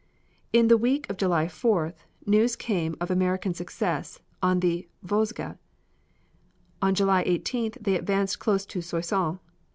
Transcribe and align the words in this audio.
In 0.51 0.67
the 0.67 0.77
week 0.77 1.07
of 1.11 1.17
July 1.17 1.45
4th 1.45 1.93
news 2.25 2.55
came 2.55 2.95
of 2.99 3.11
American 3.11 3.53
success 3.53 4.19
in 4.41 4.59
the 4.59 4.87
Vosges. 5.03 5.57
On 6.81 6.95
July 6.95 7.23
18th 7.23 7.77
they 7.79 7.93
advanced 7.95 8.39
close 8.39 8.65
to 8.65 8.81
Soissons. 8.81 9.37